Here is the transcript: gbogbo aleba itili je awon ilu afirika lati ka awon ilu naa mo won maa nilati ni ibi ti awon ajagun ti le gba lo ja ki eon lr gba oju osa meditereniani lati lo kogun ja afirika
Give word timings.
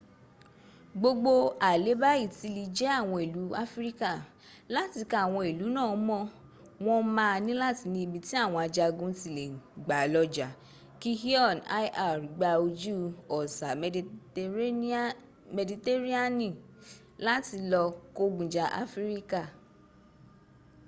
gbogbo 0.99 1.33
aleba 1.69 2.09
itili 2.25 2.63
je 2.77 2.85
awon 2.99 3.21
ilu 3.27 3.43
afirika 3.63 4.09
lati 4.73 5.01
ka 5.11 5.17
awon 5.25 5.45
ilu 5.51 5.67
naa 5.77 5.95
mo 6.07 6.19
won 6.85 7.03
maa 7.17 7.35
nilati 7.45 7.85
ni 7.93 7.99
ibi 8.05 8.19
ti 8.27 8.33
awon 8.43 8.61
ajagun 8.67 9.11
ti 9.19 9.27
le 9.37 9.45
gba 9.85 9.99
lo 10.13 10.21
ja 10.35 10.47
ki 11.01 11.11
eon 11.35 11.57
lr 11.87 12.17
gba 12.33 12.49
oju 12.65 12.97
osa 13.39 13.67
meditereniani 15.57 16.49
lati 17.25 17.57
lo 17.71 17.83
kogun 18.17 18.47
ja 18.55 18.65
afirika 18.83 19.41